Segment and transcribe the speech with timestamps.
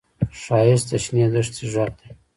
[0.41, 2.09] ښایست د شنې دښتې غږ دی